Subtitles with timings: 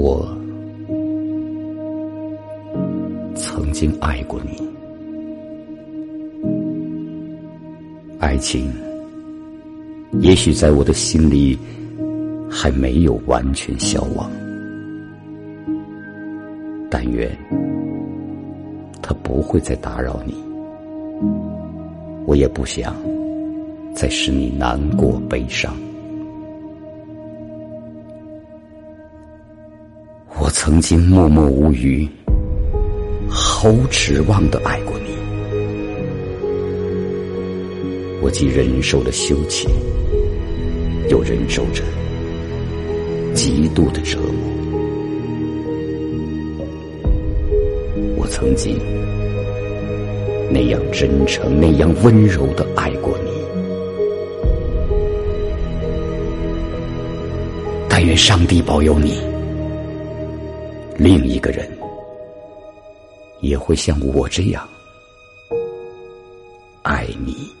[0.00, 0.24] 我
[3.34, 4.62] 曾经爱过你，
[8.20, 8.70] 爱情
[10.20, 11.58] 也许在我的心里
[12.48, 14.30] 还没有完全消亡，
[16.88, 17.28] 但愿
[19.02, 20.32] 它不会再打扰你，
[22.24, 22.94] 我也不想
[23.96, 25.74] 再使你难过悲伤。
[30.68, 32.06] 曾经默默无语、
[33.26, 35.16] 毫无指望的爱过你，
[38.20, 39.66] 我既忍受了羞怯，
[41.08, 41.82] 又忍受着
[43.32, 44.44] 极度的折磨。
[48.18, 48.78] 我曾经
[50.52, 53.30] 那样真诚、那样温柔的爱过你，
[57.88, 59.18] 但愿上帝保佑你。
[60.98, 61.70] 另一个人
[63.40, 64.68] 也会像我这样
[66.82, 67.57] 爱你。